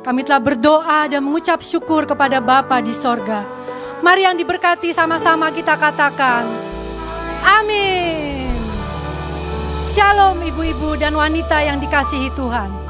[0.00, 3.44] kami telah berdoa dan mengucap syukur kepada Bapa di sorga.
[4.00, 6.48] Mari yang diberkati sama-sama kita katakan.
[7.44, 8.48] Amin.
[9.92, 12.81] Shalom ibu-ibu dan wanita yang dikasihi Tuhan.